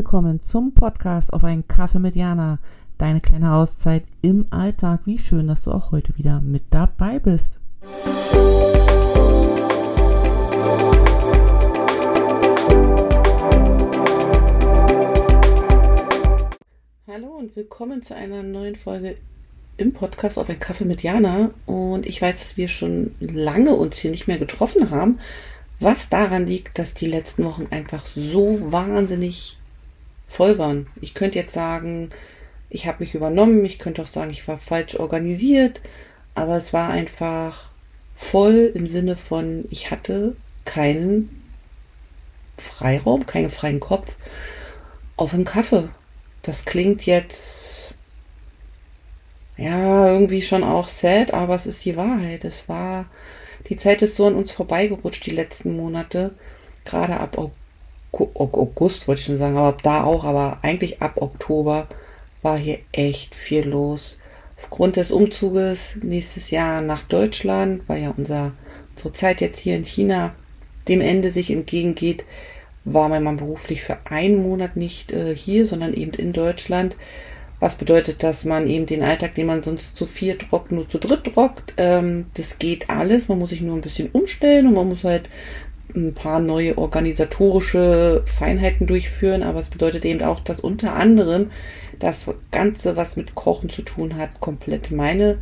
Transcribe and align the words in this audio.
Willkommen 0.00 0.40
zum 0.40 0.72
Podcast 0.72 1.30
auf 1.30 1.44
einen 1.44 1.68
Kaffee 1.68 1.98
mit 1.98 2.16
Jana. 2.16 2.58
Deine 2.96 3.20
kleine 3.20 3.52
Auszeit 3.52 4.02
im 4.22 4.46
Alltag. 4.48 5.00
Wie 5.04 5.18
schön, 5.18 5.46
dass 5.46 5.60
du 5.60 5.72
auch 5.72 5.92
heute 5.92 6.16
wieder 6.16 6.40
mit 6.40 6.62
dabei 6.70 7.18
bist. 7.18 7.60
Hallo 17.06 17.36
und 17.38 17.54
willkommen 17.54 18.00
zu 18.00 18.16
einer 18.16 18.42
neuen 18.42 18.76
Folge 18.76 19.18
im 19.76 19.92
Podcast 19.92 20.38
auf 20.38 20.48
einen 20.48 20.60
Kaffee 20.60 20.86
mit 20.86 21.02
Jana. 21.02 21.50
Und 21.66 22.06
ich 22.06 22.22
weiß, 22.22 22.38
dass 22.38 22.56
wir 22.56 22.68
schon 22.68 23.14
lange 23.20 23.74
uns 23.74 23.98
hier 23.98 24.10
nicht 24.10 24.28
mehr 24.28 24.38
getroffen 24.38 24.88
haben. 24.88 25.18
Was 25.78 26.08
daran 26.08 26.46
liegt, 26.46 26.78
dass 26.78 26.94
die 26.94 27.06
letzten 27.06 27.44
Wochen 27.44 27.66
einfach 27.70 28.06
so 28.06 28.58
wahnsinnig 28.72 29.58
voll 30.30 30.58
waren. 30.58 30.86
Ich 31.00 31.12
könnte 31.14 31.38
jetzt 31.38 31.52
sagen, 31.52 32.08
ich 32.70 32.86
habe 32.86 32.98
mich 33.00 33.14
übernommen, 33.14 33.64
ich 33.64 33.78
könnte 33.78 34.02
auch 34.02 34.06
sagen, 34.06 34.30
ich 34.30 34.46
war 34.46 34.58
falsch 34.58 34.94
organisiert, 34.94 35.80
aber 36.34 36.56
es 36.56 36.72
war 36.72 36.90
einfach 36.90 37.70
voll 38.14 38.70
im 38.74 38.86
Sinne 38.86 39.16
von, 39.16 39.64
ich 39.70 39.90
hatte 39.90 40.36
keinen 40.64 41.42
Freiraum, 42.56 43.26
keinen 43.26 43.50
freien 43.50 43.80
Kopf 43.80 44.06
auf 45.16 45.34
einen 45.34 45.44
Kaffee. 45.44 45.88
Das 46.42 46.64
klingt 46.64 47.04
jetzt 47.04 47.94
ja 49.56 50.06
irgendwie 50.06 50.42
schon 50.42 50.62
auch 50.62 50.88
sad, 50.88 51.34
aber 51.34 51.54
es 51.56 51.66
ist 51.66 51.84
die 51.84 51.96
Wahrheit. 51.96 52.44
Es 52.44 52.68
war 52.68 53.06
die 53.68 53.76
Zeit 53.76 54.02
ist 54.02 54.16
so 54.16 54.26
an 54.26 54.34
uns 54.34 54.52
vorbeigerutscht, 54.52 55.26
die 55.26 55.32
letzten 55.32 55.76
Monate. 55.76 56.34
Gerade 56.84 57.18
ab 57.18 57.36
August, 58.12 59.06
wollte 59.06 59.20
ich 59.20 59.26
schon 59.26 59.38
sagen, 59.38 59.56
aber 59.56 59.68
ab 59.68 59.82
da 59.82 60.04
auch, 60.04 60.24
aber 60.24 60.58
eigentlich 60.62 61.00
ab 61.00 61.14
Oktober 61.16 61.86
war 62.42 62.58
hier 62.58 62.78
echt 62.92 63.34
viel 63.34 63.68
los. 63.68 64.18
Aufgrund 64.56 64.96
des 64.96 65.10
Umzuges 65.10 65.96
nächstes 66.02 66.50
Jahr 66.50 66.82
nach 66.82 67.02
Deutschland, 67.02 67.82
weil 67.86 68.02
ja 68.02 68.14
unser, 68.16 68.52
unsere 68.94 69.12
Zeit 69.12 69.40
jetzt 69.40 69.58
hier 69.58 69.76
in 69.76 69.84
China 69.84 70.34
dem 70.88 71.00
Ende 71.00 71.30
sich 71.30 71.50
entgegengeht, 71.50 72.24
war 72.84 73.08
mein 73.08 73.22
Mann 73.22 73.36
beruflich 73.36 73.82
für 73.82 73.98
einen 74.04 74.42
Monat 74.42 74.76
nicht 74.76 75.12
äh, 75.12 75.34
hier, 75.34 75.66
sondern 75.66 75.94
eben 75.94 76.12
in 76.12 76.32
Deutschland. 76.32 76.96
Was 77.58 77.74
bedeutet, 77.74 78.22
dass 78.22 78.46
man 78.46 78.66
eben 78.66 78.86
den 78.86 79.02
Alltag, 79.02 79.34
den 79.34 79.46
man 79.46 79.62
sonst 79.62 79.94
zu 79.94 80.06
viert 80.06 80.50
rockt, 80.50 80.72
nur 80.72 80.88
zu 80.88 80.98
dritt 80.98 81.36
rockt. 81.36 81.74
Ähm, 81.76 82.26
das 82.34 82.58
geht 82.58 82.88
alles. 82.88 83.28
Man 83.28 83.38
muss 83.38 83.50
sich 83.50 83.60
nur 83.60 83.76
ein 83.76 83.82
bisschen 83.82 84.08
umstellen 84.12 84.66
und 84.66 84.74
man 84.74 84.88
muss 84.88 85.04
halt 85.04 85.28
ein 85.94 86.14
paar 86.14 86.40
neue 86.40 86.78
organisatorische 86.78 88.22
Feinheiten 88.26 88.86
durchführen. 88.86 89.42
Aber 89.42 89.58
es 89.60 89.68
bedeutet 89.68 90.04
eben 90.04 90.22
auch, 90.22 90.40
dass 90.40 90.60
unter 90.60 90.94
anderem 90.94 91.50
das 91.98 92.26
Ganze, 92.50 92.96
was 92.96 93.16
mit 93.16 93.34
Kochen 93.34 93.68
zu 93.68 93.82
tun 93.82 94.16
hat, 94.16 94.40
komplett 94.40 94.90
meine, 94.90 95.38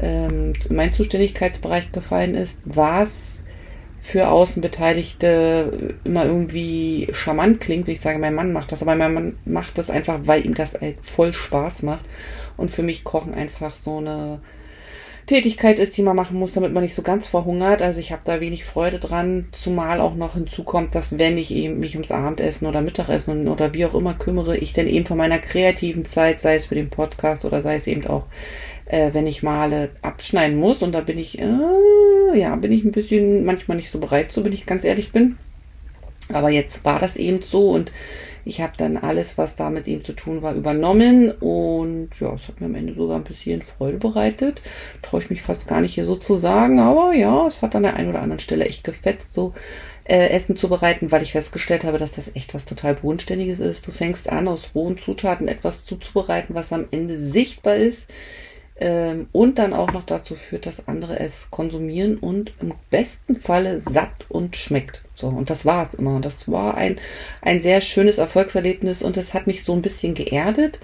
ähm, 0.00 0.52
mein 0.68 0.92
Zuständigkeitsbereich 0.92 1.92
gefallen 1.92 2.34
ist. 2.34 2.58
Was 2.64 3.42
für 4.02 4.28
Außenbeteiligte 4.28 5.94
immer 6.02 6.24
irgendwie 6.24 7.08
charmant 7.12 7.60
klingt, 7.60 7.86
wie 7.86 7.92
ich 7.92 8.00
sage, 8.00 8.18
mein 8.18 8.34
Mann 8.34 8.52
macht 8.52 8.72
das, 8.72 8.82
aber 8.82 8.96
mein 8.96 9.14
Mann 9.14 9.36
macht 9.44 9.78
das 9.78 9.90
einfach, 9.90 10.20
weil 10.24 10.44
ihm 10.44 10.54
das 10.54 10.74
halt 10.74 10.96
voll 11.02 11.32
Spaß 11.32 11.82
macht. 11.82 12.04
Und 12.56 12.70
für 12.70 12.82
mich 12.82 13.04
Kochen 13.04 13.32
einfach 13.32 13.72
so 13.72 13.98
eine 13.98 14.40
Tätigkeit 15.26 15.78
ist, 15.78 15.96
die 15.96 16.02
man 16.02 16.16
machen 16.16 16.38
muss, 16.38 16.52
damit 16.52 16.72
man 16.72 16.82
nicht 16.82 16.94
so 16.94 17.02
ganz 17.02 17.26
verhungert. 17.26 17.82
Also 17.82 18.00
ich 18.00 18.12
habe 18.12 18.22
da 18.24 18.40
wenig 18.40 18.64
Freude 18.64 18.98
dran, 18.98 19.46
zumal 19.52 20.00
auch 20.00 20.14
noch 20.14 20.34
hinzukommt, 20.34 20.94
dass 20.94 21.18
wenn 21.18 21.38
ich 21.38 21.54
eben 21.54 21.78
mich 21.78 21.94
ums 21.94 22.10
Abendessen 22.10 22.66
oder 22.66 22.80
Mittagessen 22.80 23.48
oder 23.48 23.74
wie 23.74 23.86
auch 23.86 23.94
immer 23.94 24.14
kümmere, 24.14 24.56
ich 24.56 24.72
dann 24.72 24.88
eben 24.88 25.06
von 25.06 25.18
meiner 25.18 25.38
kreativen 25.38 26.04
Zeit, 26.04 26.40
sei 26.40 26.56
es 26.56 26.66
für 26.66 26.74
den 26.74 26.90
Podcast 26.90 27.44
oder 27.44 27.62
sei 27.62 27.76
es 27.76 27.86
eben 27.86 28.06
auch 28.06 28.26
äh, 28.86 29.14
wenn 29.14 29.26
ich 29.26 29.42
male, 29.42 29.90
abschneiden 30.02 30.56
muss. 30.56 30.82
Und 30.82 30.92
da 30.92 31.00
bin 31.00 31.18
ich, 31.18 31.38
äh, 31.38 31.58
ja, 32.34 32.54
bin 32.56 32.72
ich 32.72 32.84
ein 32.84 32.92
bisschen 32.92 33.44
manchmal 33.44 33.76
nicht 33.76 33.90
so 33.90 33.98
bereit 33.98 34.30
zu, 34.30 34.44
wenn 34.44 34.52
ich 34.52 34.66
ganz 34.66 34.84
ehrlich 34.84 35.12
bin. 35.12 35.38
Aber 36.32 36.50
jetzt 36.50 36.84
war 36.84 36.98
das 36.98 37.16
eben 37.16 37.42
so 37.42 37.70
und 37.70 37.92
ich 38.44 38.60
habe 38.60 38.72
dann 38.76 38.96
alles, 38.96 39.38
was 39.38 39.54
damit 39.54 39.86
eben 39.86 40.04
zu 40.04 40.12
tun 40.14 40.42
war, 40.42 40.54
übernommen 40.54 41.30
und 41.30 42.08
ja, 42.18 42.32
es 42.34 42.48
hat 42.48 42.60
mir 42.60 42.66
am 42.66 42.74
Ende 42.74 42.94
sogar 42.94 43.16
ein 43.16 43.24
bisschen 43.24 43.62
Freude 43.62 43.98
bereitet. 43.98 44.62
Traue 45.00 45.20
ich 45.22 45.30
mich 45.30 45.42
fast 45.42 45.68
gar 45.68 45.80
nicht 45.80 45.94
hier 45.94 46.04
so 46.04 46.16
zu 46.16 46.34
sagen, 46.34 46.80
aber 46.80 47.12
ja, 47.14 47.46
es 47.46 47.62
hat 47.62 47.76
an 47.76 47.84
der 47.84 47.94
einen 47.94 48.10
oder 48.10 48.22
anderen 48.22 48.40
Stelle 48.40 48.64
echt 48.64 48.82
gefetzt, 48.82 49.32
so 49.32 49.52
äh, 50.04 50.28
Essen 50.30 50.56
zu 50.56 50.68
bereiten, 50.68 51.12
weil 51.12 51.22
ich 51.22 51.32
festgestellt 51.32 51.84
habe, 51.84 51.98
dass 51.98 52.12
das 52.12 52.34
echt 52.34 52.54
was 52.54 52.64
total 52.64 52.94
Bodenständiges 52.94 53.60
ist. 53.60 53.86
Du 53.86 53.92
fängst 53.92 54.28
an, 54.28 54.48
aus 54.48 54.70
rohen 54.74 54.98
Zutaten 54.98 55.46
etwas 55.46 55.84
zuzubereiten, 55.84 56.56
was 56.56 56.72
am 56.72 56.86
Ende 56.90 57.18
sichtbar 57.18 57.76
ist 57.76 58.10
ähm, 58.82 59.28
und 59.30 59.60
dann 59.60 59.74
auch 59.74 59.92
noch 59.92 60.02
dazu 60.02 60.34
führt, 60.34 60.66
dass 60.66 60.88
andere 60.88 61.20
es 61.20 61.46
konsumieren 61.50 62.18
und 62.18 62.52
im 62.60 62.74
besten 62.90 63.36
Falle 63.36 63.78
satt 63.78 64.26
und 64.28 64.56
schmeckt. 64.56 65.02
So, 65.14 65.28
und 65.28 65.50
das 65.50 65.64
war 65.64 65.86
es 65.86 65.94
immer. 65.94 66.20
Das 66.20 66.50
war 66.50 66.76
ein, 66.76 66.98
ein 67.42 67.60
sehr 67.60 67.80
schönes 67.80 68.18
Erfolgserlebnis 68.18 69.00
und 69.00 69.16
es 69.16 69.34
hat 69.34 69.46
mich 69.46 69.62
so 69.62 69.72
ein 69.72 69.82
bisschen 69.82 70.14
geerdet. 70.14 70.80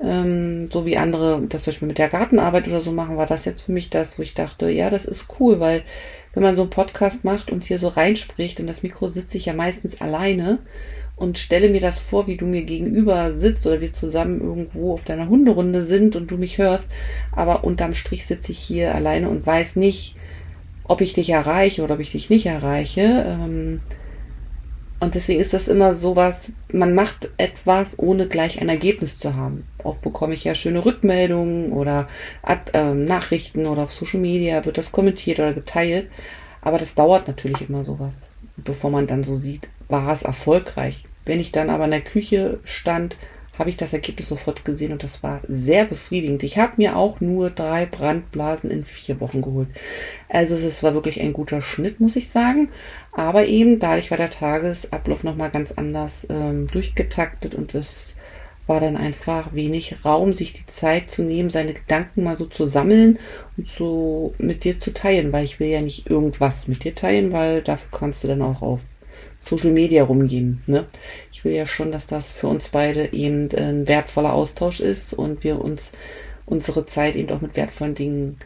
Ähm, 0.00 0.68
so 0.68 0.86
wie 0.86 0.96
andere 0.96 1.42
das 1.48 1.64
zum 1.64 1.72
Beispiel 1.72 1.88
mit 1.88 1.98
der 1.98 2.08
Gartenarbeit 2.08 2.68
oder 2.68 2.80
so 2.80 2.92
machen, 2.92 3.16
war 3.16 3.26
das 3.26 3.44
jetzt 3.44 3.62
für 3.62 3.72
mich 3.72 3.90
das, 3.90 4.16
wo 4.16 4.22
ich 4.22 4.34
dachte, 4.34 4.70
ja, 4.70 4.88
das 4.88 5.04
ist 5.04 5.26
cool, 5.40 5.58
weil 5.58 5.82
wenn 6.32 6.44
man 6.44 6.54
so 6.54 6.62
einen 6.62 6.70
Podcast 6.70 7.24
macht 7.24 7.50
und 7.50 7.64
hier 7.64 7.80
so 7.80 7.88
reinspricht, 7.88 8.60
und 8.60 8.68
das 8.68 8.84
Mikro 8.84 9.08
sitze 9.08 9.38
ich 9.38 9.46
ja 9.46 9.54
meistens 9.54 10.00
alleine, 10.00 10.60
und 11.20 11.38
stelle 11.38 11.68
mir 11.68 11.82
das 11.82 11.98
vor, 11.98 12.26
wie 12.26 12.36
du 12.36 12.46
mir 12.46 12.62
gegenüber 12.62 13.32
sitzt 13.32 13.66
oder 13.66 13.82
wir 13.82 13.92
zusammen 13.92 14.40
irgendwo 14.40 14.94
auf 14.94 15.04
deiner 15.04 15.28
Hunderunde 15.28 15.82
sind 15.82 16.16
und 16.16 16.30
du 16.30 16.38
mich 16.38 16.56
hörst, 16.56 16.86
aber 17.30 17.62
unterm 17.62 17.92
Strich 17.92 18.26
sitze 18.26 18.52
ich 18.52 18.58
hier 18.58 18.94
alleine 18.94 19.28
und 19.28 19.46
weiß 19.46 19.76
nicht, 19.76 20.16
ob 20.84 21.02
ich 21.02 21.12
dich 21.12 21.28
erreiche 21.28 21.82
oder 21.84 21.94
ob 21.94 22.00
ich 22.00 22.12
dich 22.12 22.30
nicht 22.30 22.46
erreiche. 22.46 23.24
Ähm, 23.26 23.80
und 24.98 25.14
deswegen 25.14 25.40
ist 25.40 25.52
das 25.52 25.68
immer 25.68 25.92
sowas, 25.92 26.52
man 26.72 26.94
macht 26.94 27.28
etwas, 27.36 27.98
ohne 27.98 28.26
gleich 28.26 28.60
ein 28.60 28.68
Ergebnis 28.70 29.18
zu 29.18 29.34
haben. 29.34 29.64
Oft 29.84 30.00
bekomme 30.00 30.32
ich 30.32 30.44
ja 30.44 30.54
schöne 30.54 30.84
Rückmeldungen 30.84 31.72
oder 31.72 32.08
äh, 32.72 32.94
Nachrichten 32.94 33.66
oder 33.66 33.82
auf 33.82 33.92
Social 33.92 34.20
Media 34.20 34.64
wird 34.64 34.78
das 34.78 34.90
kommentiert 34.90 35.38
oder 35.38 35.52
geteilt. 35.52 36.08
Aber 36.62 36.78
das 36.78 36.94
dauert 36.94 37.28
natürlich 37.28 37.68
immer 37.68 37.84
sowas, 37.84 38.34
bevor 38.56 38.90
man 38.90 39.06
dann 39.06 39.22
so 39.22 39.34
sieht, 39.34 39.68
war 39.88 40.10
es 40.12 40.22
erfolgreich. 40.22 41.04
Wenn 41.24 41.40
ich 41.40 41.52
dann 41.52 41.70
aber 41.70 41.84
in 41.84 41.90
der 41.90 42.00
Küche 42.00 42.60
stand, 42.64 43.16
habe 43.60 43.68
ich 43.68 43.76
das 43.76 43.92
Ergebnis 43.92 44.28
sofort 44.28 44.64
gesehen 44.64 44.90
und 44.90 45.02
das 45.02 45.22
war 45.22 45.42
sehr 45.46 45.84
befriedigend. 45.84 46.42
Ich 46.42 46.56
habe 46.56 46.72
mir 46.78 46.96
auch 46.96 47.20
nur 47.20 47.50
drei 47.50 47.84
Brandblasen 47.84 48.70
in 48.70 48.86
vier 48.86 49.20
Wochen 49.20 49.42
geholt. 49.42 49.68
Also 50.30 50.54
es 50.54 50.82
war 50.82 50.94
wirklich 50.94 51.20
ein 51.20 51.34
guter 51.34 51.60
Schnitt, 51.60 52.00
muss 52.00 52.16
ich 52.16 52.30
sagen. 52.30 52.70
Aber 53.12 53.44
eben 53.44 53.78
dadurch 53.78 54.10
war 54.10 54.16
der 54.16 54.30
Tagesablauf 54.30 55.24
nochmal 55.24 55.50
ganz 55.50 55.72
anders 55.72 56.26
ähm, 56.30 56.68
durchgetaktet 56.68 57.54
und 57.54 57.74
es 57.74 58.16
war 58.66 58.80
dann 58.80 58.96
einfach 58.96 59.52
wenig 59.52 60.04
Raum, 60.06 60.32
sich 60.32 60.54
die 60.54 60.66
Zeit 60.66 61.10
zu 61.10 61.22
nehmen, 61.22 61.50
seine 61.50 61.74
Gedanken 61.74 62.22
mal 62.22 62.38
so 62.38 62.46
zu 62.46 62.64
sammeln 62.64 63.18
und 63.58 63.68
so 63.68 64.32
mit 64.38 64.64
dir 64.64 64.78
zu 64.78 64.94
teilen, 64.94 65.32
weil 65.32 65.44
ich 65.44 65.60
will 65.60 65.68
ja 65.68 65.82
nicht 65.82 66.08
irgendwas 66.08 66.66
mit 66.66 66.84
dir 66.84 66.94
teilen, 66.94 67.32
weil 67.32 67.60
dafür 67.60 67.88
kannst 67.90 68.24
du 68.24 68.28
dann 68.28 68.40
auch 68.40 68.62
auf 68.62 68.80
Social 69.38 69.72
Media 69.72 70.04
rumgehen. 70.04 70.62
Ne? 70.66 70.86
Ich 71.32 71.44
will 71.44 71.52
ja 71.52 71.66
schon, 71.66 71.92
dass 71.92 72.06
das 72.06 72.32
für 72.32 72.46
uns 72.46 72.68
beide 72.68 73.12
eben 73.12 73.48
ein 73.56 73.88
wertvoller 73.88 74.32
Austausch 74.32 74.80
ist 74.80 75.12
und 75.14 75.44
wir 75.44 75.60
uns 75.60 75.92
unsere 76.46 76.86
Zeit 76.86 77.16
eben 77.16 77.30
auch 77.30 77.40
mit 77.40 77.56
wertvollen 77.56 77.94
Dingen 77.94 78.38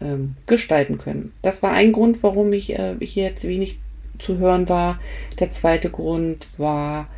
ähm, 0.00 0.36
gestalten 0.46 0.98
können. 0.98 1.32
Das 1.42 1.62
war 1.62 1.72
ein 1.72 1.92
Grund, 1.92 2.22
warum 2.22 2.52
ich 2.52 2.72
äh, 2.78 2.96
hier 3.00 3.24
jetzt 3.24 3.44
wenig 3.46 3.78
zu 4.18 4.38
hören 4.38 4.68
war. 4.68 5.00
Der 5.38 5.50
zweite 5.50 5.90
Grund 5.90 6.48
war, 6.56 7.08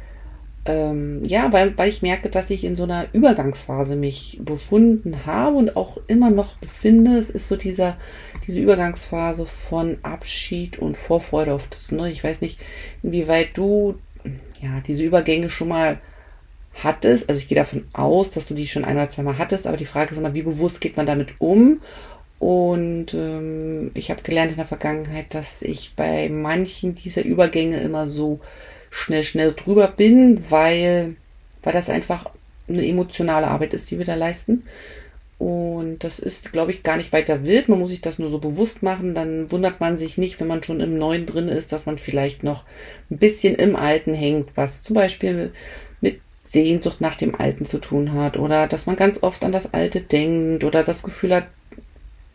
ähm, 0.67 1.25
ja, 1.25 1.53
weil, 1.53 1.77
weil 1.79 1.89
ich 1.89 2.03
merke, 2.03 2.29
dass 2.29 2.51
ich 2.51 2.65
in 2.65 2.77
so 2.77 2.83
einer 2.83 3.07
Übergangsphase 3.13 3.97
mich 3.97 4.39
befunden 4.43 5.25
habe 5.25 5.57
und 5.57 5.77
auch 5.77 5.99
immer 6.07 6.31
noch 6.31 6.57
befinde. 6.57 7.19
Es 7.19 7.31
ist 7.31 7.49
so 7.49 7.57
dieser, 7.57 7.97
diese 8.47 8.61
Übergangsphase 8.61 9.47
von 9.47 9.99
Abschied 10.03 10.79
und 10.79 10.97
Vorfreude 10.97 11.55
auf 11.55 11.67
das 11.69 11.91
Neue. 11.93 12.13
Ich 12.13 12.23
weiß 12.23 12.43
nicht, 12.43 12.61
inwieweit 13.03 13.57
du 13.57 13.95
ja 14.63 14.83
diese 14.87 15.03
Übergänge 15.03 15.49
schon 15.49 15.69
mal 15.69 15.99
hattest. 16.75 17.29
Also 17.29 17.41
ich 17.41 17.49
gehe 17.49 17.57
davon 17.57 17.85
aus, 17.95 18.31
dass 18.31 18.47
du 18.47 18.55
die 18.55 18.67
schon 18.67 18.85
ein 18.85 18.97
oder 18.97 19.09
zwei 19.09 19.23
Mal 19.23 19.39
hattest, 19.39 19.67
aber 19.67 19.79
die 19.79 19.87
Frage 19.87 20.13
ist 20.13 20.19
immer, 20.19 20.35
wie 20.35 20.43
bewusst 20.43 20.81
geht 20.81 20.97
man 20.97 21.07
damit 21.07 21.35
um? 21.39 21.81
Und 22.39 23.13
ähm, 23.13 23.91
ich 23.95 24.11
habe 24.11 24.23
gelernt 24.23 24.51
in 24.51 24.57
der 24.57 24.67
Vergangenheit, 24.67 25.35
dass 25.35 25.63
ich 25.63 25.95
bei 25.95 26.29
manchen 26.29 26.95
dieser 26.95 27.23
Übergänge 27.25 27.81
immer 27.81 28.09
so 28.09 28.41
schnell, 28.91 29.23
schnell 29.23 29.55
drüber 29.55 29.89
bin, 29.89 30.45
weil, 30.51 31.17
weil 31.63 31.73
das 31.73 31.89
einfach 31.89 32.27
eine 32.69 32.87
emotionale 32.87 33.47
Arbeit 33.47 33.75
ist, 33.75 33.91
die 33.91 33.99
wir 33.99 34.05
da 34.05 34.15
leisten. 34.15 34.65
Und 35.39 36.05
das 36.05 36.19
ist, 36.19 36.53
glaube 36.53 36.71
ich, 36.71 36.83
gar 36.83 36.99
nicht 36.99 37.15
weiter 37.15 37.45
wild. 37.45 37.71
Man 37.71 37.79
muss 37.79 37.89
sich 37.89 38.03
das 38.03 38.19
nur 38.19 38.29
so 38.29 38.39
bewusst 38.39 38.83
machen. 38.83 39.15
Dann 39.15 39.51
wundert 39.51 39.81
man 39.81 39.97
sich 39.97 40.19
nicht, 40.19 40.39
wenn 40.39 40.49
man 40.49 40.63
schon 40.63 40.81
im 40.81 40.99
Neuen 40.99 41.25
drin 41.25 41.49
ist, 41.49 41.73
dass 41.73 41.87
man 41.87 41.97
vielleicht 41.97 42.43
noch 42.43 42.65
ein 43.11 43.17
bisschen 43.17 43.55
im 43.55 43.75
Alten 43.75 44.13
hängt, 44.13 44.55
was 44.55 44.83
zum 44.83 44.95
Beispiel 44.95 45.53
mit 46.03 46.21
Sehnsucht 46.45 47.01
nach 47.01 47.17
dem 47.17 47.35
Alten 47.35 47.65
zu 47.65 47.79
tun 47.79 48.13
hat 48.13 48.37
oder 48.37 48.67
dass 48.67 48.85
man 48.85 48.97
ganz 48.97 49.23
oft 49.23 49.43
an 49.43 49.53
das 49.53 49.73
Alte 49.73 50.03
denkt 50.03 50.63
oder 50.63 50.83
das 50.83 51.03
Gefühl 51.03 51.35
hat, 51.35 51.47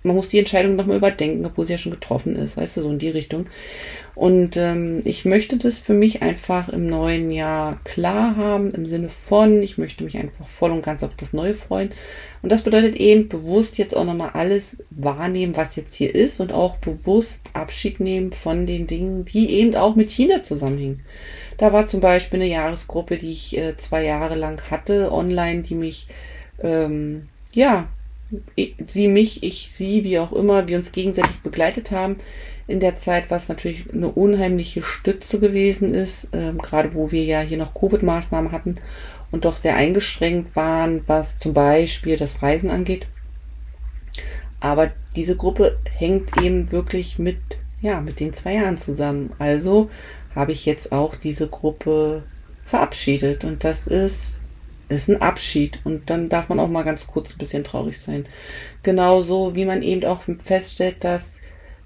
man 0.05 0.15
muss 0.15 0.29
die 0.29 0.39
Entscheidung 0.39 0.75
nochmal 0.75 0.97
überdenken, 0.97 1.45
obwohl 1.45 1.65
sie 1.65 1.73
ja 1.73 1.77
schon 1.77 1.91
getroffen 1.91 2.35
ist, 2.35 2.57
weißt 2.57 2.77
du, 2.77 2.81
so 2.81 2.89
in 2.91 2.99
die 2.99 3.09
Richtung. 3.09 3.47
Und 4.13 4.55
ähm, 4.55 5.01
ich 5.03 5.25
möchte 5.25 5.57
das 5.57 5.79
für 5.79 5.93
mich 5.93 6.21
einfach 6.21 6.69
im 6.69 6.87
neuen 6.87 7.31
Jahr 7.31 7.79
klar 7.83 8.37
haben, 8.37 8.71
im 8.71 8.85
Sinne 8.85 9.09
von, 9.09 9.61
ich 9.61 9.77
möchte 9.77 10.03
mich 10.03 10.17
einfach 10.17 10.47
voll 10.47 10.71
und 10.71 10.85
ganz 10.85 11.03
auf 11.03 11.15
das 11.17 11.33
Neue 11.33 11.53
freuen. 11.53 11.91
Und 12.41 12.51
das 12.51 12.61
bedeutet 12.61 12.95
eben 12.95 13.27
bewusst 13.27 13.77
jetzt 13.77 13.97
auch 13.97 14.05
nochmal 14.05 14.31
alles 14.33 14.77
wahrnehmen, 14.91 15.57
was 15.57 15.75
jetzt 15.75 15.95
hier 15.95 16.13
ist 16.13 16.39
und 16.39 16.53
auch 16.53 16.77
bewusst 16.77 17.41
Abschied 17.53 17.99
nehmen 17.99 18.31
von 18.31 18.67
den 18.67 18.85
Dingen, 18.87 19.25
die 19.25 19.49
eben 19.49 19.75
auch 19.75 19.95
mit 19.95 20.11
China 20.11 20.43
zusammenhängen. 20.43 21.01
Da 21.57 21.73
war 21.73 21.87
zum 21.87 21.99
Beispiel 21.99 22.39
eine 22.39 22.49
Jahresgruppe, 22.49 23.17
die 23.17 23.31
ich 23.31 23.57
äh, 23.57 23.75
zwei 23.75 24.05
Jahre 24.05 24.35
lang 24.35 24.61
hatte, 24.69 25.11
online, 25.11 25.63
die 25.63 25.75
mich, 25.75 26.07
ähm, 26.61 27.27
ja, 27.53 27.87
sie 28.87 29.07
mich, 29.07 29.43
ich 29.43 29.71
sie, 29.71 30.03
wie 30.03 30.19
auch 30.19 30.33
immer, 30.33 30.67
wir 30.67 30.77
uns 30.77 30.91
gegenseitig 30.91 31.41
begleitet 31.41 31.91
haben 31.91 32.17
in 32.67 32.79
der 32.79 32.95
Zeit, 32.95 33.29
was 33.29 33.47
natürlich 33.47 33.93
eine 33.93 34.09
unheimliche 34.09 34.81
Stütze 34.81 35.39
gewesen 35.39 35.93
ist, 35.93 36.29
ähm, 36.33 36.57
gerade 36.57 36.95
wo 36.95 37.11
wir 37.11 37.23
ja 37.23 37.41
hier 37.41 37.57
noch 37.57 37.75
Covid-Maßnahmen 37.75 38.51
hatten 38.51 38.75
und 39.31 39.45
doch 39.45 39.57
sehr 39.57 39.75
eingeschränkt 39.75 40.55
waren, 40.55 41.03
was 41.07 41.37
zum 41.37 41.53
Beispiel 41.53 42.17
das 42.17 42.41
Reisen 42.41 42.71
angeht. 42.71 43.07
Aber 44.59 44.91
diese 45.15 45.35
Gruppe 45.35 45.77
hängt 45.95 46.41
eben 46.41 46.71
wirklich 46.71 47.19
mit, 47.19 47.37
ja, 47.81 48.01
mit 48.01 48.19
den 48.19 48.33
zwei 48.33 48.55
Jahren 48.55 48.79
zusammen. 48.79 49.33
Also 49.37 49.91
habe 50.33 50.51
ich 50.51 50.65
jetzt 50.65 50.91
auch 50.91 51.15
diese 51.15 51.47
Gruppe 51.47 52.23
verabschiedet 52.65 53.43
und 53.43 53.63
das 53.63 53.85
ist 53.85 54.39
ist 54.89 55.09
ein 55.09 55.21
Abschied 55.21 55.79
und 55.83 56.09
dann 56.09 56.29
darf 56.29 56.49
man 56.49 56.59
auch 56.59 56.67
mal 56.67 56.83
ganz 56.83 57.07
kurz 57.07 57.33
ein 57.33 57.37
bisschen 57.37 57.63
traurig 57.63 57.99
sein. 57.99 58.25
Genauso 58.83 59.55
wie 59.55 59.65
man 59.65 59.81
eben 59.81 60.05
auch 60.05 60.21
feststellt, 60.43 61.03
dass 61.03 61.41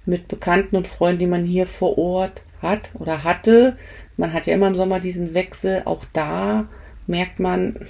mit 0.06 0.28
Bekannten 0.28 0.76
und 0.76 0.88
Freunden, 0.88 1.20
die 1.20 1.28
man 1.28 1.46
hier 1.46 1.66
vor 1.66 1.98
Ort 1.98 2.42
hat 2.62 2.92
oder 2.96 3.24
hatte, 3.24 3.78
man 4.18 4.34
hat 4.34 4.48
ja 4.48 4.54
immer 4.54 4.68
im 4.68 4.76
Sommer 4.76 5.00
diesen 5.00 5.34
Wechsel, 5.34 5.84
auch 5.86 6.06
da 6.12 6.68
merkt 7.08 7.40
man, 7.40 7.88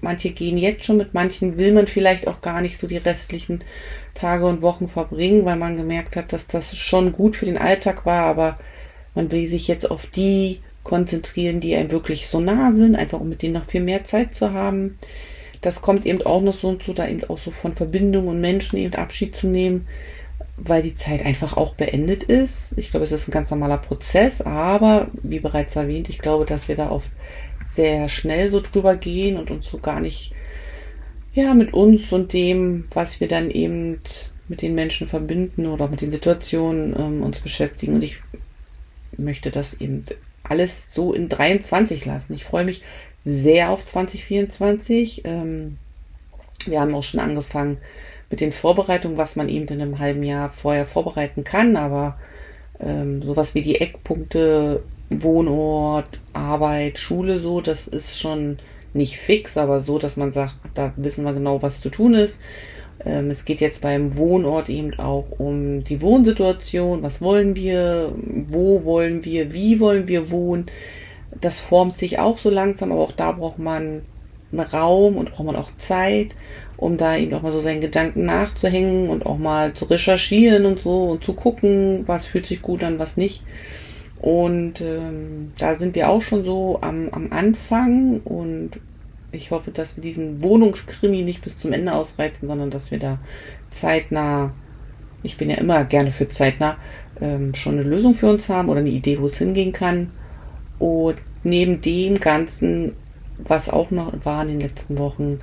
manche 0.00 0.30
gehen 0.30 0.58
jetzt 0.58 0.84
schon, 0.84 0.96
mit 0.96 1.14
manchen 1.14 1.56
will 1.56 1.72
man 1.72 1.86
vielleicht 1.86 2.26
auch 2.26 2.40
gar 2.40 2.60
nicht 2.60 2.78
so 2.78 2.86
die 2.86 2.96
restlichen 2.96 3.62
Tage 4.14 4.46
und 4.46 4.62
Wochen 4.62 4.88
verbringen, 4.88 5.44
weil 5.44 5.56
man 5.56 5.76
gemerkt 5.76 6.16
hat, 6.16 6.32
dass 6.32 6.46
das 6.46 6.76
schon 6.76 7.12
gut 7.12 7.36
für 7.36 7.46
den 7.46 7.58
Alltag 7.58 8.06
war, 8.06 8.22
aber 8.22 8.58
man 9.14 9.30
will 9.30 9.46
sich 9.46 9.68
jetzt 9.68 9.90
auf 9.90 10.06
die 10.06 10.60
konzentrieren, 10.88 11.60
die 11.60 11.76
einem 11.76 11.90
wirklich 11.90 12.28
so 12.28 12.40
nah 12.40 12.72
sind, 12.72 12.96
einfach 12.96 13.20
um 13.20 13.28
mit 13.28 13.42
denen 13.42 13.54
noch 13.54 13.66
viel 13.66 13.82
mehr 13.82 14.04
Zeit 14.04 14.34
zu 14.34 14.54
haben. 14.54 14.98
Das 15.60 15.82
kommt 15.82 16.06
eben 16.06 16.22
auch 16.22 16.40
noch 16.40 16.54
so 16.54 16.74
zu, 16.76 16.94
da 16.94 17.06
eben 17.06 17.24
auch 17.24 17.36
so 17.36 17.50
von 17.50 17.74
Verbindungen 17.74 18.28
und 18.28 18.40
Menschen 18.40 18.78
eben 18.78 18.94
Abschied 18.94 19.36
zu 19.36 19.48
nehmen, 19.48 19.86
weil 20.56 20.82
die 20.82 20.94
Zeit 20.94 21.24
einfach 21.26 21.56
auch 21.56 21.74
beendet 21.74 22.22
ist. 22.22 22.72
Ich 22.76 22.90
glaube, 22.90 23.04
es 23.04 23.12
ist 23.12 23.28
ein 23.28 23.32
ganz 23.32 23.50
normaler 23.50 23.76
Prozess, 23.76 24.40
aber 24.40 25.08
wie 25.22 25.40
bereits 25.40 25.76
erwähnt, 25.76 26.08
ich 26.08 26.20
glaube, 26.20 26.46
dass 26.46 26.68
wir 26.68 26.76
da 26.76 26.90
oft 26.90 27.10
sehr 27.66 28.08
schnell 28.08 28.50
so 28.50 28.60
drüber 28.60 28.96
gehen 28.96 29.36
und 29.36 29.50
uns 29.50 29.66
so 29.68 29.78
gar 29.78 30.00
nicht, 30.00 30.32
ja, 31.34 31.52
mit 31.52 31.74
uns 31.74 32.10
und 32.12 32.32
dem, 32.32 32.86
was 32.94 33.20
wir 33.20 33.28
dann 33.28 33.50
eben 33.50 34.00
mit 34.48 34.62
den 34.62 34.74
Menschen 34.74 35.06
verbinden 35.06 35.66
oder 35.66 35.88
mit 35.88 36.00
den 36.00 36.10
Situationen 36.10 36.96
ähm, 36.98 37.22
uns 37.22 37.40
beschäftigen. 37.40 37.94
Und 37.94 38.02
ich 38.02 38.16
möchte 39.18 39.50
das 39.50 39.74
eben 39.74 40.06
alles 40.48 40.92
so 40.92 41.12
in 41.12 41.28
23 41.28 42.04
lassen. 42.04 42.34
Ich 42.34 42.44
freue 42.44 42.64
mich 42.64 42.82
sehr 43.24 43.70
auf 43.70 43.84
2024. 43.84 45.22
Ähm, 45.24 45.78
wir 46.66 46.80
haben 46.80 46.94
auch 46.94 47.02
schon 47.02 47.20
angefangen 47.20 47.78
mit 48.30 48.40
den 48.40 48.52
Vorbereitungen, 48.52 49.18
was 49.18 49.36
man 49.36 49.48
eben 49.48 49.66
in 49.66 49.80
einem 49.80 49.98
halben 49.98 50.22
Jahr 50.22 50.50
vorher 50.50 50.86
vorbereiten 50.86 51.44
kann, 51.44 51.76
aber 51.76 52.18
ähm, 52.80 53.22
sowas 53.22 53.54
wie 53.54 53.62
die 53.62 53.80
Eckpunkte 53.80 54.82
Wohnort, 55.10 56.20
Arbeit, 56.32 56.98
Schule, 56.98 57.40
so, 57.40 57.60
das 57.60 57.88
ist 57.88 58.20
schon 58.20 58.58
nicht 58.92 59.16
fix, 59.16 59.56
aber 59.56 59.80
so, 59.80 59.98
dass 59.98 60.16
man 60.16 60.32
sagt, 60.32 60.56
da 60.74 60.92
wissen 60.96 61.24
wir 61.24 61.32
genau, 61.32 61.62
was 61.62 61.80
zu 61.80 61.88
tun 61.88 62.14
ist. 62.14 62.38
Ähm, 63.04 63.30
es 63.30 63.44
geht 63.44 63.60
jetzt 63.60 63.80
beim 63.80 64.16
Wohnort 64.16 64.68
eben 64.68 64.98
auch 64.98 65.26
um 65.38 65.84
die 65.84 66.00
Wohnsituation. 66.00 67.02
Was 67.02 67.20
wollen 67.20 67.54
wir? 67.56 68.12
Wo 68.48 68.84
wollen 68.84 69.24
wir? 69.24 69.52
Wie 69.52 69.80
wollen 69.80 70.08
wir 70.08 70.30
wohnen? 70.30 70.66
Das 71.40 71.60
formt 71.60 71.96
sich 71.96 72.18
auch 72.18 72.38
so 72.38 72.50
langsam, 72.50 72.92
aber 72.92 73.02
auch 73.02 73.12
da 73.12 73.32
braucht 73.32 73.58
man 73.58 74.02
einen 74.50 74.60
Raum 74.60 75.16
und 75.16 75.30
braucht 75.30 75.46
man 75.46 75.56
auch 75.56 75.70
Zeit, 75.76 76.34
um 76.76 76.96
da 76.96 77.16
eben 77.16 77.34
auch 77.34 77.42
mal 77.42 77.52
so 77.52 77.60
seinen 77.60 77.80
Gedanken 77.80 78.24
nachzuhängen 78.24 79.10
und 79.10 79.26
auch 79.26 79.36
mal 79.38 79.74
zu 79.74 79.84
recherchieren 79.84 80.64
und 80.64 80.80
so 80.80 81.04
und 81.04 81.24
zu 81.24 81.34
gucken, 81.34 82.04
was 82.06 82.26
fühlt 82.26 82.46
sich 82.46 82.62
gut 82.62 82.82
an, 82.82 82.98
was 82.98 83.16
nicht. 83.16 83.42
Und 84.20 84.80
ähm, 84.80 85.52
da 85.58 85.76
sind 85.76 85.94
wir 85.94 86.08
auch 86.08 86.22
schon 86.22 86.44
so 86.44 86.78
am, 86.80 87.08
am 87.12 87.28
Anfang 87.30 88.20
und 88.24 88.80
ich 89.32 89.50
hoffe, 89.50 89.70
dass 89.70 89.96
wir 89.96 90.02
diesen 90.02 90.42
Wohnungskrimi 90.42 91.22
nicht 91.22 91.42
bis 91.42 91.58
zum 91.58 91.72
Ende 91.72 91.92
ausreiten, 91.92 92.48
sondern 92.48 92.70
dass 92.70 92.90
wir 92.90 92.98
da 92.98 93.18
zeitnah, 93.70 94.52
ich 95.22 95.36
bin 95.36 95.50
ja 95.50 95.56
immer 95.56 95.84
gerne 95.84 96.10
für 96.10 96.28
zeitnah, 96.28 96.76
ähm, 97.20 97.54
schon 97.54 97.74
eine 97.78 97.88
Lösung 97.88 98.14
für 98.14 98.28
uns 98.28 98.48
haben 98.48 98.68
oder 98.68 98.80
eine 98.80 98.88
Idee, 98.88 99.20
wo 99.20 99.26
es 99.26 99.38
hingehen 99.38 99.72
kann. 99.72 100.10
Und 100.78 101.16
neben 101.42 101.80
dem 101.80 102.20
Ganzen, 102.20 102.94
was 103.38 103.68
auch 103.68 103.90
noch 103.90 104.12
war 104.24 104.42
in 104.42 104.48
den 104.48 104.60
letzten 104.60 104.98
Wochen, 104.98 105.40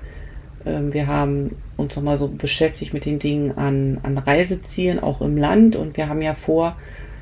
ähm, 0.65 0.93
wir 0.93 1.07
haben 1.07 1.55
uns 1.77 1.95
nochmal 1.95 2.17
so 2.17 2.27
beschäftigt 2.27 2.93
mit 2.93 3.05
den 3.05 3.19
Dingen 3.19 3.51
an, 3.57 3.99
an 4.03 4.17
Reisezielen, 4.17 4.99
auch 4.99 5.21
im 5.21 5.38
Land. 5.38 5.75
Und 5.75 5.97
wir 5.97 6.09
haben 6.09 6.21
ja 6.21 6.33
vor, 6.33 6.77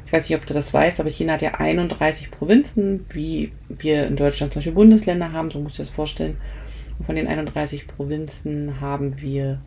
ich 0.06 0.14
weiß 0.14 0.30
nicht, 0.30 0.38
ob 0.38 0.46
du 0.46 0.54
das 0.54 0.74
weißt, 0.74 1.00
aber 1.00 1.10
China 1.10 1.34
hat 1.34 1.42
ja 1.42 1.56
31 1.56 2.32
Provinzen, 2.32 3.06
wie 3.10 3.52
wir 3.70 4.08
in 4.08 4.16
Deutschland 4.16 4.54
zum 4.54 4.60
Beispiel 4.60 4.74
Bundesländer 4.74 5.32
haben, 5.32 5.50
so 5.50 5.60
musst 5.60 5.78
du 5.78 5.82
dir 5.82 5.88
das 5.88 5.96
vorstellen. 5.96 6.38
Und 7.00 7.06
von 7.06 7.16
den 7.16 7.28
31 7.28 7.88
Provinzen 7.88 8.80
haben 8.80 9.20
wir 9.20 9.60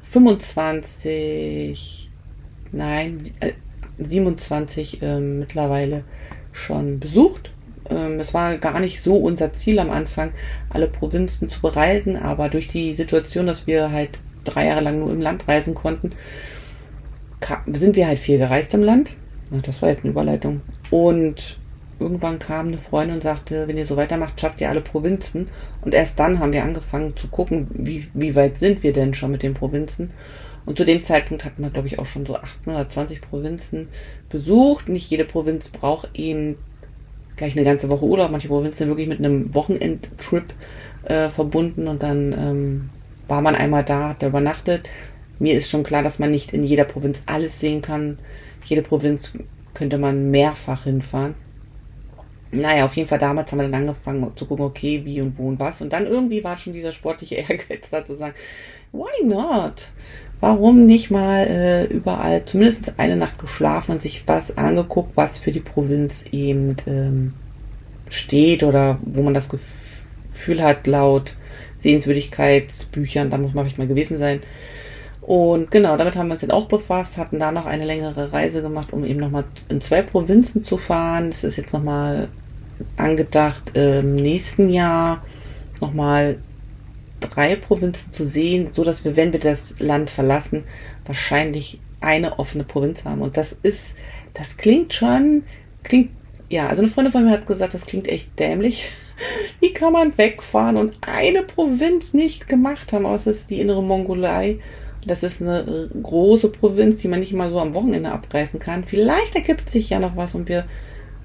25, 0.00 2.10
nein, 2.72 3.18
27 3.98 5.02
äh, 5.02 5.06
ähm, 5.06 5.38
mittlerweile 5.40 6.04
schon 6.52 7.00
besucht. 7.00 7.50
Ähm, 7.88 8.20
es 8.20 8.34
war 8.34 8.58
gar 8.58 8.80
nicht 8.80 9.02
so 9.02 9.16
unser 9.16 9.52
Ziel 9.52 9.78
am 9.78 9.90
Anfang, 9.90 10.32
alle 10.70 10.88
Provinzen 10.88 11.48
zu 11.48 11.60
bereisen, 11.60 12.16
aber 12.16 12.48
durch 12.48 12.68
die 12.68 12.94
Situation, 12.94 13.46
dass 13.46 13.66
wir 13.66 13.92
halt 13.92 14.18
drei 14.44 14.66
Jahre 14.66 14.80
lang 14.80 15.00
nur 15.00 15.10
im 15.10 15.20
Land 15.20 15.46
reisen 15.48 15.74
konnten, 15.74 16.12
sind 17.66 17.96
wir 17.96 18.06
halt 18.06 18.18
viel 18.18 18.38
gereist 18.38 18.74
im 18.74 18.82
Land. 18.82 19.14
Ach, 19.54 19.62
das 19.62 19.82
war 19.82 19.90
jetzt 19.90 20.02
eine 20.02 20.10
Überleitung. 20.10 20.60
Und 20.90 21.58
irgendwann 21.98 22.38
kam 22.38 22.68
eine 22.68 22.78
Freundin 22.78 23.16
und 23.16 23.22
sagte, 23.22 23.68
wenn 23.68 23.78
ihr 23.78 23.86
so 23.86 23.96
weitermacht, 23.96 24.40
schafft 24.40 24.60
ihr 24.60 24.68
alle 24.68 24.80
Provinzen. 24.80 25.48
Und 25.82 25.94
erst 25.94 26.18
dann 26.18 26.38
haben 26.38 26.52
wir 26.52 26.64
angefangen 26.64 27.16
zu 27.16 27.28
gucken, 27.28 27.68
wie, 27.70 28.06
wie 28.14 28.34
weit 28.34 28.58
sind 28.58 28.82
wir 28.82 28.92
denn 28.92 29.14
schon 29.14 29.30
mit 29.30 29.42
den 29.42 29.54
Provinzen. 29.54 30.10
Und 30.66 30.78
zu 30.78 30.84
dem 30.84 31.02
Zeitpunkt 31.02 31.44
hatten 31.44 31.62
wir, 31.62 31.70
glaube 31.70 31.86
ich, 31.86 31.98
auch 31.98 32.06
schon 32.06 32.26
so 32.26 32.36
18 32.36 32.72
oder 32.72 32.88
20 32.88 33.20
Provinzen 33.20 33.88
besucht. 34.28 34.88
Nicht 34.88 35.08
jede 35.08 35.24
Provinz 35.24 35.68
braucht 35.68 36.10
eben 36.14 36.56
gleich 37.36 37.54
eine 37.54 37.64
ganze 37.64 37.88
Woche 37.88 38.04
Urlaub. 38.04 38.32
Manche 38.32 38.48
Provinzen 38.48 38.78
sind 38.78 38.88
wirklich 38.88 39.08
mit 39.08 39.20
einem 39.20 39.54
Wochenendtrip 39.54 40.52
äh, 41.04 41.28
verbunden 41.28 41.86
und 41.86 42.02
dann 42.02 42.32
ähm, 42.32 42.90
war 43.28 43.40
man 43.42 43.54
einmal 43.54 43.84
da, 43.84 44.10
hat 44.10 44.22
da 44.22 44.26
übernachtet. 44.26 44.88
Mir 45.38 45.54
ist 45.54 45.70
schon 45.70 45.84
klar, 45.84 46.02
dass 46.02 46.18
man 46.18 46.30
nicht 46.32 46.52
in 46.52 46.64
jeder 46.64 46.84
Provinz 46.84 47.22
alles 47.26 47.60
sehen 47.60 47.80
kann. 47.80 48.18
Jede 48.66 48.82
Provinz 48.82 49.32
könnte 49.74 49.98
man 49.98 50.30
mehrfach 50.30 50.84
hinfahren. 50.84 51.34
Naja, 52.52 52.84
auf 52.86 52.94
jeden 52.94 53.08
Fall 53.08 53.18
damals 53.18 53.50
haben 53.50 53.58
wir 53.58 53.68
dann 53.68 53.82
angefangen 53.82 54.32
zu 54.36 54.46
gucken, 54.46 54.64
okay, 54.64 55.02
wie 55.04 55.20
und 55.20 55.36
wo 55.36 55.48
und 55.48 55.58
was. 55.60 55.82
Und 55.82 55.92
dann 55.92 56.06
irgendwie 56.06 56.42
war 56.44 56.56
schon 56.56 56.72
dieser 56.72 56.92
sportliche 56.92 57.34
Ehrgeiz 57.48 57.90
da 57.90 58.04
zu 58.04 58.14
sagen, 58.14 58.34
why 58.92 59.24
not? 59.24 59.88
Warum 60.40 60.86
nicht 60.86 61.10
mal 61.10 61.46
äh, 61.46 61.84
überall 61.86 62.44
zumindest 62.44 62.94
eine 62.98 63.16
Nacht 63.16 63.38
geschlafen 63.38 63.92
und 63.92 64.02
sich 64.02 64.24
was 64.26 64.56
angeguckt, 64.56 65.12
was 65.16 65.38
für 65.38 65.50
die 65.50 65.60
Provinz 65.60 66.26
eben 66.30 66.76
ähm, 66.86 67.32
steht 68.10 68.62
oder 68.62 68.98
wo 69.02 69.22
man 69.22 69.34
das 69.34 69.48
Gefühl 69.48 70.62
hat, 70.62 70.86
laut 70.86 71.32
Sehenswürdigkeitsbüchern, 71.80 73.30
da 73.30 73.38
muss 73.38 73.54
man 73.54 73.64
vielleicht 73.64 73.78
mal 73.78 73.86
gewesen 73.86 74.18
sein. 74.18 74.40
Und 75.26 75.72
genau, 75.72 75.96
damit 75.96 76.14
haben 76.14 76.28
wir 76.28 76.34
uns 76.34 76.42
jetzt 76.42 76.52
auch 76.52 76.66
befasst, 76.66 77.16
hatten 77.16 77.40
da 77.40 77.50
noch 77.50 77.66
eine 77.66 77.84
längere 77.84 78.32
Reise 78.32 78.62
gemacht, 78.62 78.92
um 78.92 79.04
eben 79.04 79.18
nochmal 79.18 79.44
in 79.68 79.80
zwei 79.80 80.02
Provinzen 80.02 80.62
zu 80.62 80.78
fahren. 80.78 81.30
Das 81.30 81.42
ist 81.42 81.56
jetzt 81.56 81.72
nochmal 81.72 82.28
angedacht, 82.96 83.76
im 83.76 84.14
nächsten 84.14 84.70
Jahr 84.70 85.24
nochmal 85.80 86.38
drei 87.18 87.56
Provinzen 87.56 88.12
zu 88.12 88.24
sehen, 88.24 88.70
so 88.70 88.84
dass 88.84 89.04
wir, 89.04 89.16
wenn 89.16 89.32
wir 89.32 89.40
das 89.40 89.74
Land 89.80 90.10
verlassen, 90.10 90.62
wahrscheinlich 91.04 91.80
eine 92.00 92.38
offene 92.38 92.62
Provinz 92.62 93.04
haben. 93.04 93.22
Und 93.22 93.36
das 93.36 93.56
ist, 93.64 93.94
das 94.32 94.56
klingt 94.56 94.94
schon, 94.94 95.42
klingt, 95.82 96.10
ja, 96.48 96.68
also 96.68 96.82
eine 96.82 96.90
Freundin 96.90 97.12
von 97.12 97.24
mir 97.24 97.32
hat 97.32 97.46
gesagt, 97.46 97.74
das 97.74 97.86
klingt 97.86 98.06
echt 98.06 98.38
dämlich, 98.38 98.88
Wie 99.60 99.72
kann 99.72 99.92
man 99.92 100.16
wegfahren 100.16 100.76
und 100.76 100.96
eine 101.00 101.42
Provinz 101.42 102.14
nicht 102.14 102.48
gemacht 102.48 102.92
haben? 102.92 103.06
Aber 103.06 103.16
es 103.16 103.26
ist 103.26 103.50
die 103.50 103.60
innere 103.60 103.82
Mongolei. 103.82 104.58
Das 105.06 105.22
ist 105.22 105.40
eine 105.40 105.88
große 106.02 106.48
Provinz, 106.48 106.96
die 106.98 107.08
man 107.08 107.20
nicht 107.20 107.32
mal 107.32 107.50
so 107.50 107.60
am 107.60 107.74
Wochenende 107.74 108.10
abreißen 108.10 108.58
kann. 108.58 108.84
Vielleicht 108.84 109.34
ergibt 109.34 109.70
sich 109.70 109.90
ja 109.90 110.00
noch 110.00 110.16
was 110.16 110.34
und 110.34 110.48
wir 110.48 110.64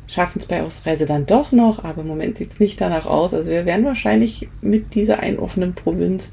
schaffen 0.08 0.40
es 0.40 0.46
bei 0.46 0.62
Ausreise 0.62 1.06
dann 1.06 1.26
doch 1.26 1.52
noch, 1.52 1.84
aber 1.84 2.02
im 2.02 2.08
Moment 2.08 2.38
sieht 2.38 2.54
es 2.54 2.60
nicht 2.60 2.80
danach 2.80 3.06
aus. 3.06 3.34
Also 3.34 3.50
wir 3.50 3.66
werden 3.66 3.86
wahrscheinlich 3.86 4.50
mit 4.62 4.94
dieser 4.94 5.20
einen 5.20 5.40
offenen 5.40 5.74
Provinz 5.74 6.32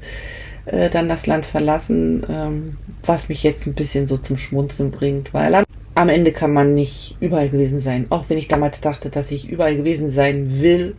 äh, 0.65 0.89
dann 0.89 1.09
das 1.09 1.25
Land 1.27 1.45
verlassen, 1.45 2.23
ähm, 2.29 2.77
was 3.03 3.29
mich 3.29 3.41
jetzt 3.43 3.65
ein 3.65 3.73
bisschen 3.73 4.05
so 4.05 4.17
zum 4.17 4.37
Schmunzeln 4.37 4.91
bringt, 4.91 5.33
weil 5.33 5.55
am, 5.55 5.63
am 5.95 6.09
Ende 6.09 6.31
kann 6.31 6.53
man 6.53 6.73
nicht 6.73 7.17
überall 7.19 7.49
gewesen 7.49 7.79
sein. 7.79 8.07
Auch 8.09 8.25
wenn 8.27 8.37
ich 8.37 8.47
damals 8.47 8.81
dachte, 8.81 9.09
dass 9.09 9.31
ich 9.31 9.49
überall 9.49 9.75
gewesen 9.75 10.09
sein 10.09 10.61
will, 10.61 10.95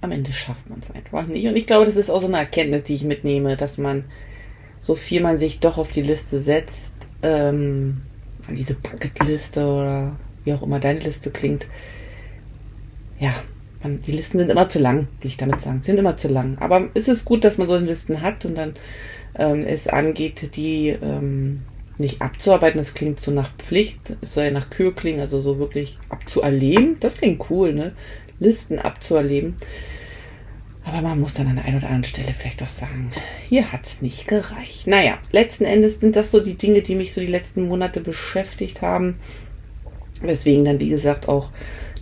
am 0.00 0.12
Ende 0.12 0.32
schafft 0.32 0.68
man 0.68 0.80
es 0.80 0.90
einfach 0.90 1.26
nicht. 1.26 1.46
Und 1.46 1.56
ich 1.56 1.66
glaube, 1.66 1.86
das 1.86 1.96
ist 1.96 2.10
auch 2.10 2.20
so 2.20 2.26
eine 2.26 2.38
Erkenntnis, 2.38 2.84
die 2.84 2.94
ich 2.94 3.04
mitnehme, 3.04 3.56
dass 3.56 3.78
man, 3.78 4.04
so 4.78 4.94
viel 4.94 5.22
man 5.22 5.38
sich 5.38 5.60
doch 5.60 5.78
auf 5.78 5.90
die 5.90 6.02
Liste 6.02 6.40
setzt, 6.40 6.92
ähm, 7.22 8.02
diese 8.50 8.74
Bucketliste 8.74 9.66
oder 9.66 10.16
wie 10.44 10.52
auch 10.52 10.62
immer 10.62 10.80
deine 10.80 11.00
Liste 11.00 11.30
klingt, 11.30 11.66
ja, 13.18 13.32
man, 13.82 14.02
die 14.02 14.12
Listen 14.12 14.38
sind 14.38 14.50
immer 14.50 14.68
zu 14.68 14.78
lang, 14.78 15.08
will 15.20 15.28
ich 15.28 15.36
damit 15.36 15.60
sagen. 15.60 15.82
Sind 15.82 15.98
immer 15.98 16.16
zu 16.16 16.28
lang. 16.28 16.58
Aber 16.58 16.88
es 16.94 17.08
ist 17.08 17.24
gut, 17.24 17.44
dass 17.44 17.58
man 17.58 17.68
so 17.68 17.74
eine 17.74 17.86
Listen 17.86 18.22
hat 18.22 18.44
und 18.44 18.56
dann 18.56 18.74
ähm, 19.36 19.64
es 19.64 19.88
angeht, 19.88 20.56
die 20.56 20.88
ähm, 20.88 21.62
nicht 21.98 22.22
abzuarbeiten. 22.22 22.78
Das 22.78 22.94
klingt 22.94 23.20
so 23.20 23.30
nach 23.30 23.50
Pflicht. 23.56 23.98
Es 24.20 24.34
soll 24.34 24.44
ja 24.44 24.50
nach 24.50 24.70
Kür 24.70 24.94
klingen, 24.94 25.20
also 25.20 25.40
so 25.40 25.58
wirklich 25.58 25.98
abzuerleben. 26.08 26.96
Das 27.00 27.16
klingt 27.18 27.50
cool, 27.50 27.72
ne? 27.72 27.92
Listen 28.40 28.78
abzuerleben. 28.78 29.56
Aber 30.88 31.02
man 31.02 31.20
muss 31.20 31.34
dann 31.34 31.48
an 31.48 31.56
der 31.56 31.66
einen 31.66 31.76
oder 31.76 31.88
anderen 31.88 32.04
Stelle 32.04 32.32
vielleicht 32.32 32.62
auch 32.62 32.68
sagen, 32.68 33.10
hier 33.48 33.72
hat's 33.72 34.00
nicht 34.00 34.26
gereicht. 34.26 34.86
Naja, 34.86 35.18
letzten 35.32 35.64
Endes 35.64 36.00
sind 36.00 36.16
das 36.16 36.30
so 36.30 36.40
die 36.40 36.56
Dinge, 36.56 36.80
die 36.80 36.94
mich 36.94 37.12
so 37.12 37.20
die 37.20 37.26
letzten 37.26 37.68
Monate 37.68 38.00
beschäftigt 38.00 38.80
haben. 38.80 39.18
Weswegen 40.22 40.64
dann, 40.64 40.80
wie 40.80 40.88
gesagt, 40.88 41.28
auch 41.28 41.50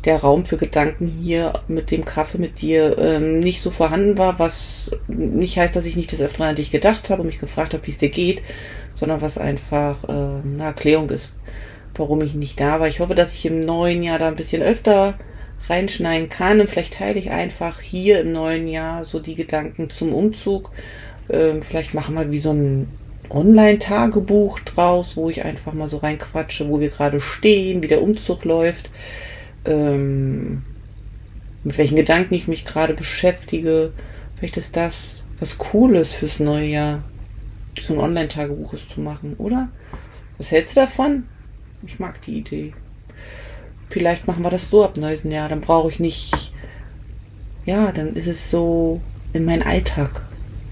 der 0.05 0.19
Raum 0.19 0.45
für 0.45 0.57
Gedanken 0.57 1.09
hier 1.21 1.53
mit 1.67 1.91
dem 1.91 2.05
Kaffee 2.05 2.39
mit 2.39 2.61
dir 2.61 2.97
ähm, 2.97 3.41
nicht 3.41 3.61
so 3.61 3.73
vorhanden 3.73 4.19
war, 4.19 4.39
was 4.39 4.93
nicht 5.09 5.59
heißt, 5.59 5.75
dass 5.75 5.85
ich 5.85 5.97
nicht 5.97 6.13
das 6.13 6.21
Öfteren 6.21 6.51
an 6.51 6.57
dich 6.57 6.71
gedacht 6.71 7.11
habe 7.11 7.23
und 7.23 7.27
mich 7.27 7.41
gefragt 7.41 7.75
habe, 7.75 7.85
wie 7.87 7.91
es 7.91 7.99
dir 7.99 8.11
geht, 8.11 8.41
sondern 8.95 9.21
was 9.21 9.37
einfach 9.37 10.05
äh, 10.05 10.13
eine 10.13 10.63
Erklärung 10.63 11.11
ist, 11.11 11.33
warum 11.97 12.23
ich 12.23 12.35
nicht 12.35 12.61
da 12.61 12.79
war. 12.79 12.87
Ich 12.87 13.01
hoffe, 13.01 13.17
dass 13.17 13.35
ich 13.35 13.47
im 13.47 13.65
neuen 13.65 14.05
Jahr 14.05 14.21
da 14.21 14.29
ein 14.29 14.37
bisschen 14.37 14.63
öfter 14.63 15.19
reinschneiden 15.69 16.29
kann 16.29 16.61
und 16.61 16.71
vielleicht 16.71 16.95
teile 16.95 17.19
ich 17.19 17.31
einfach 17.31 17.81
hier 17.81 18.21
im 18.21 18.33
neuen 18.33 18.69
Jahr 18.69 19.05
so 19.05 19.19
die 19.19 19.35
Gedanken 19.35 19.91
zum 19.91 20.15
Umzug. 20.15 20.71
Ähm, 21.29 21.63
vielleicht 21.63 21.95
machen 21.95 22.15
wir 22.15 22.31
wie 22.31 22.39
so 22.39 22.53
ein 22.53 22.89
Online-Tagebuch 23.29 24.61
draus, 24.61 25.17
wo 25.17 25.29
ich 25.29 25.45
einfach 25.45 25.73
mal 25.73 25.89
so 25.89 25.97
reinquatsche, 25.97 26.69
wo 26.69 26.81
wir 26.81 26.91
gerade 26.91 27.21
stehen, 27.21 27.83
wie 27.83 27.89
der 27.89 28.03
Umzug 28.03 28.45
läuft 28.45 28.91
ähm, 29.67 30.63
mit 31.65 31.79
welchen 31.79 31.97
Gedanken 31.97 32.35
ich 32.35 32.49
mich 32.49 32.65
gerade 32.65 32.95
beschäftige. 32.95 33.93
Vielleicht 34.37 34.57
ist 34.57 34.77
das 34.77 35.23
was 35.39 35.59
Cooles 35.59 36.13
fürs 36.13 36.41
neue 36.41 36.67
Jahr, 36.67 37.03
so 37.79 37.95
ein 37.95 38.01
Online-Tagebuch 38.01 38.75
zu 38.75 39.01
machen, 39.01 39.35
oder? 39.37 39.69
Was 40.39 40.51
hältst 40.51 40.77
du 40.77 40.81
davon? 40.81 41.25
Ich 41.87 41.99
mag 41.99 42.21
die 42.23 42.39
Idee. 42.39 42.73
Vielleicht 43.89 44.27
machen 44.27 44.45
wir 44.45 44.51
das 44.51 44.71
so 44.71 44.85
ab 44.85 44.97
neues 44.97 45.23
Jahr. 45.25 45.49
Dann 45.49 45.61
brauche 45.61 45.89
ich 45.89 46.01
nicht. 46.01 46.53
Ja, 47.65 47.93
dann 47.93 48.15
ist 48.15 48.27
es 48.27 48.51
so 48.51 49.01
in 49.33 49.45
meinen 49.45 49.63
Alltag 49.63 50.23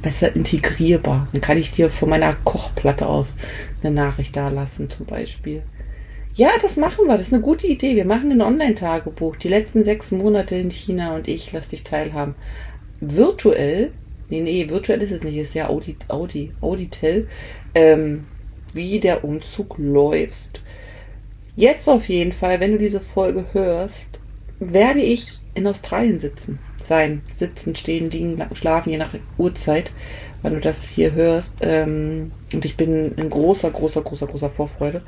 besser 0.03 0.35
integrierbar. 0.35 1.29
Dann 1.33 1.41
kann 1.41 1.59
ich 1.59 1.71
dir 1.71 1.91
von 1.91 2.11
meiner 2.11 2.35
Kochplatte 2.35 3.07
aus 3.07 3.37
eine 3.83 3.93
Nachricht 3.93 4.37
da 4.37 4.49
lassen, 4.49 4.91
zum 4.91 5.07
Beispiel. 5.07 5.63
Ja, 6.35 6.51
das 6.61 6.77
machen 6.77 7.07
wir. 7.07 7.17
Das 7.17 7.29
ist 7.29 7.33
eine 7.33 7.43
gute 7.43 7.67
Idee. 7.67 7.95
Wir 7.95 8.05
machen 8.05 8.33
ein 8.33 8.43
Online-Tagebuch. 8.43 9.37
Die 9.37 9.49
letzten 9.49 9.85
sechs 9.85 10.11
Monate 10.11 10.57
in 10.57 10.71
China 10.71 11.15
und 11.15 11.29
ich 11.29 11.53
lass 11.53 11.69
dich 11.69 11.85
teilhaben. 11.85 12.35
Virtuell, 13.01 13.93
nee, 14.29 14.41
nee, 14.41 14.69
virtuell 14.69 15.01
ist 15.03 15.13
es 15.13 15.23
nicht, 15.23 15.37
ist 15.37 15.55
ja 15.55 15.69
Audi, 15.69 15.97
Audi, 16.09 16.53
Auditel, 16.61 17.29
ähm, 17.75 18.27
wie 18.73 18.99
der 18.99 19.25
Umzug 19.25 19.77
läuft. 19.79 20.61
Jetzt 21.57 21.89
auf 21.89 22.09
jeden 22.09 22.33
Fall, 22.33 22.61
wenn 22.61 22.73
du 22.73 22.79
diese 22.79 23.01
Folge 23.01 23.45
hörst, 23.53 24.21
werde 24.59 25.01
ich 25.01 25.41
in 25.55 25.67
Australien 25.67 26.19
sitzen, 26.19 26.59
sein, 26.81 27.23
sitzen, 27.33 27.77
stehen, 27.77 28.11
liegen, 28.11 28.43
schlafen, 28.55 28.91
je 28.91 28.99
nach 28.99 29.15
Uhrzeit, 29.39 29.91
wenn 30.43 30.55
du 30.55 30.61
das 30.61 30.89
hier 30.89 31.13
hörst. 31.13 31.55
Ähm, 31.61 32.33
und 32.53 32.65
ich 32.65 32.77
bin 32.77 33.13
in 33.13 33.31
großer, 33.31 33.71
großer, 33.71 34.03
großer, 34.03 34.27
großer 34.27 34.51
Vorfreude 34.51 35.03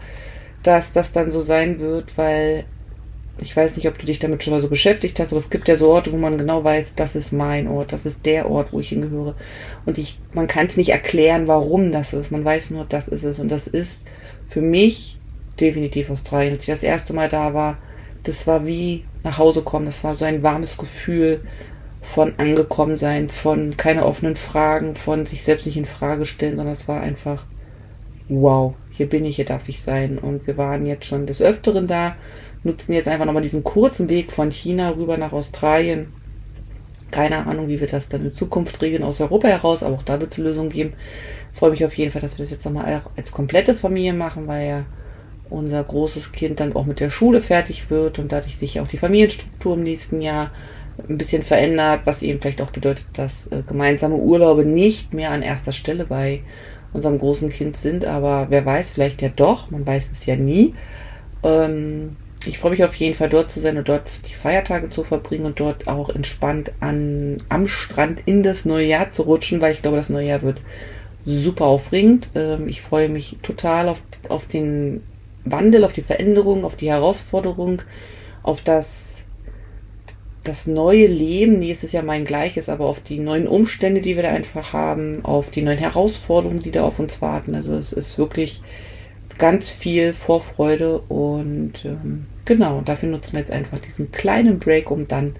dass 0.67 0.93
das 0.93 1.13
dann 1.13 1.31
so 1.31 1.41
sein 1.41 1.79
wird, 1.79 2.19
weil 2.19 2.65
ich 3.41 3.55
weiß 3.55 3.77
nicht, 3.77 3.87
ob 3.87 3.99
du 3.99 4.07
dich 4.07 4.19
damit 4.19 4.43
schon 4.43 4.55
mal 4.55 4.63
so 4.63 4.69
beschäftigt 4.69 5.21
hast, 5.21 5.31
aber 5.31 5.39
es 5.39 5.51
gibt 5.51 5.69
ja 5.69 5.77
so 5.77 5.89
Orte, 5.89 6.11
wo 6.11 6.17
man 6.17 6.39
genau 6.39 6.65
weiß, 6.65 6.95
das 6.95 7.15
ist 7.15 7.33
mein 7.33 7.69
Ort, 7.69 7.93
das 7.93 8.07
ist 8.07 8.25
der 8.25 8.51
Ort, 8.51 8.73
wo 8.73 8.81
ich 8.81 8.89
hingehöre. 8.89 9.37
Und 9.85 9.99
ich, 9.99 10.19
man 10.33 10.47
kann 10.47 10.67
es 10.67 10.77
nicht 10.77 10.89
erklären, 10.89 11.47
warum 11.47 11.93
das 11.93 12.15
ist. 12.15 12.33
Man 12.33 12.45
weiß 12.45 12.71
nur, 12.71 12.87
das 12.87 13.09
ist 13.09 13.25
es. 13.25 13.39
Und 13.39 13.51
das 13.51 13.67
ist 13.67 14.01
für 14.49 14.63
mich 14.63 15.19
definitiv 15.61 16.11
Australien. 16.11 16.55
Als 16.55 16.65
ich 16.65 16.75
das 16.75 16.83
erste 16.83 17.13
Mal 17.13 17.29
da 17.29 17.55
war, 17.55 17.79
das 18.23 18.47
war 18.47 18.67
wie 18.67 19.05
nach 19.23 19.39
Hause 19.39 19.63
kommen. 19.63 19.87
Das 19.87 20.05
war 20.05 20.15
so 20.15 20.25
ein 20.25 20.43
warmes 20.43 20.77
Gefühl 20.77 21.41
von 22.03 22.35
angekommen 22.39 22.97
sein, 22.97 23.29
von 23.29 23.77
keine 23.77 24.07
offenen 24.07 24.37
Fragen, 24.37 24.95
von 24.95 25.27
sich 25.27 25.43
selbst 25.43 25.67
nicht 25.67 25.77
in 25.77 25.87
Frage 25.87 26.25
stellen, 26.25 26.57
sondern 26.57 26.75
es 26.75 26.87
war 26.87 27.01
einfach 27.01 27.47
wow 28.29 28.75
hier 28.97 29.09
bin 29.09 29.27
ich, 29.27 29.37
hier 29.37 29.45
darf 29.45 29.69
ich 29.69 29.81
sein. 29.83 30.19
Und 30.19 30.47
wir 30.47 30.57
waren 30.57 30.87
jetzt 30.87 31.05
schon 31.05 31.27
des 31.27 31.43
Öfteren 31.43 31.87
da, 31.87 32.17
nutzen 32.65 32.95
jetzt 32.95 33.09
einfach 33.09 33.27
nochmal 33.27 33.43
diesen 33.43 33.63
kurzen 33.63 34.09
Weg 34.09 34.33
von 34.33 34.51
China 34.51 34.91
rüber 34.91 35.19
nach 35.19 35.33
Australien. 35.33 36.13
Keine 37.11 37.47
Ahnung, 37.47 37.69
wie 37.69 37.79
wir 37.79 37.87
das 37.87 38.09
dann 38.09 38.25
in 38.25 38.33
Zukunft 38.33 38.81
regeln 38.83 39.03
aus 39.03 39.21
Europa 39.21 39.49
heraus, 39.49 39.83
aber 39.83 39.95
auch 39.95 40.03
da 40.03 40.21
wird 40.21 40.33
es 40.33 40.39
Lösungen 40.39 40.71
geben. 40.71 40.95
Freue 41.53 41.71
mich 41.71 41.85
auf 41.85 41.97
jeden 41.97 42.11
Fall, 42.11 42.23
dass 42.23 42.39
wir 42.39 42.43
das 42.43 42.51
jetzt 42.51 42.65
nochmal 42.65 43.03
als 43.17 43.31
komplette 43.31 43.77
Familie 43.77 44.15
machen, 44.15 44.47
weil 44.47 44.67
ja 44.67 44.85
unser 45.51 45.83
großes 45.83 46.33
Kind 46.33 46.61
dann 46.61 46.75
auch 46.75 46.87
mit 46.87 47.01
der 47.01 47.11
Schule 47.11 47.41
fertig 47.41 47.91
wird 47.91 48.19
und 48.19 48.33
dadurch 48.33 48.57
sich 48.57 48.81
auch 48.81 48.89
die 48.89 48.97
Familienstruktur 48.97 49.75
im 49.75 49.83
nächsten 49.83 50.21
Jahr 50.21 50.51
ein 51.09 51.19
bisschen 51.19 51.43
verändert, 51.43 52.03
was 52.05 52.23
eben 52.23 52.41
vielleicht 52.41 52.61
auch 52.61 52.71
bedeutet, 52.71 53.07
dass 53.13 53.47
äh, 53.49 53.63
gemeinsame 53.67 54.17
Urlaube 54.17 54.65
nicht 54.65 55.13
mehr 55.13 55.31
an 55.31 55.43
erster 55.43 55.73
Stelle 55.73 56.05
bei 56.05 56.41
unserem 56.93 57.19
großen 57.19 57.51
Kind 57.51 57.77
sind, 57.77 58.05
aber 58.05 58.47
wer 58.49 58.65
weiß, 58.65 58.93
vielleicht 58.93 59.21
ja 59.21 59.29
doch, 59.29 59.71
man 59.71 59.87
weiß 59.87 60.11
es 60.11 60.25
ja 60.27 60.37
nie. 60.37 60.75
Ähm, 61.43 62.17
ich 62.47 62.59
freue 62.59 62.71
mich 62.71 62.85
auf 62.85 62.95
jeden 62.95 63.15
Fall 63.15 63.29
dort 63.29 63.51
zu 63.51 63.61
sein 63.61 63.77
und 63.77 63.89
dort 63.89 64.09
die 64.29 64.35
Feiertage 64.35 64.89
zu 64.89 65.05
verbringen 65.05 65.47
und 65.47 65.61
dort 65.61 65.89
auch 65.89 66.09
entspannt 66.09 66.73
an, 66.81 67.39
am 67.49 67.67
Strand 67.67 68.23
in 68.25 68.43
das 68.43 68.65
neue 68.65 68.87
Jahr 68.87 69.11
zu 69.11 69.23
rutschen, 69.23 69.61
weil 69.61 69.73
ich 69.73 69.83
glaube, 69.83 69.97
das 69.97 70.09
neue 70.09 70.29
Jahr 70.29 70.43
wird 70.43 70.61
super 71.25 71.67
aufregend. 71.67 72.31
Ähm, 72.35 72.69
ich 72.69 72.81
freue 72.81 73.09
mich 73.09 73.37
total 73.43 73.89
auf, 73.89 74.01
auf 74.29 74.47
den 74.47 75.03
Wandel, 75.47 75.85
auf 75.85 75.93
die 75.93 76.03
Veränderung, 76.03 76.65
auf 76.65 76.77
die 76.77 76.91
Herausforderung, 76.91 77.83
auf 78.43 78.61
das 78.61 79.07
das 80.47 80.67
neue 80.67 81.07
Leben, 81.07 81.59
nee, 81.59 81.73
es 81.73 81.83
ist 81.83 81.93
ja 81.93 82.03
mein 82.03 82.25
gleiches, 82.25 82.69
aber 82.69 82.87
auf 82.87 83.01
die 83.01 83.19
neuen 83.19 83.49
Umstände, 83.49 84.01
die 84.01 84.17
wir 84.17 84.23
da 84.23 84.31
einfach 84.31 84.73
haben, 84.73 85.25
auf 85.25 85.51
die 85.51 85.63
neuen 85.63 85.79
Herausforderungen, 85.79 86.61
die 86.61 86.71
da 86.71 86.85
auf 86.85 86.99
uns 86.99 87.21
warten. 87.21 87.55
Also 87.55 87.75
es 87.75 87.93
ist 87.93 88.17
wirklich 88.17 88.63
ganz 89.39 89.71
viel 89.71 90.13
Vorfreude 90.15 91.01
und 91.01 91.85
ähm, 91.85 92.27
genau, 92.45 92.81
dafür 92.81 93.09
nutzen 93.09 93.33
wir 93.33 93.41
jetzt 93.41 93.51
einfach 93.51 93.79
diesen 93.79 94.13
kleinen 94.13 94.59
Break, 94.59 94.91
um 94.91 95.07
dann 95.07 95.35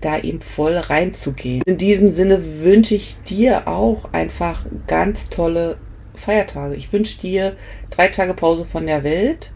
da 0.00 0.18
eben 0.18 0.40
voll 0.40 0.76
reinzugehen. 0.76 1.62
In 1.66 1.76
diesem 1.76 2.08
Sinne 2.08 2.62
wünsche 2.62 2.94
ich 2.94 3.16
dir 3.28 3.68
auch 3.68 4.12
einfach 4.12 4.64
ganz 4.86 5.28
tolle 5.28 5.76
Feiertage. 6.14 6.74
Ich 6.74 6.92
wünsche 6.92 7.20
dir 7.20 7.56
drei 7.90 8.08
Tage 8.08 8.34
Pause 8.34 8.64
von 8.64 8.86
der 8.86 9.02
Welt, 9.02 9.52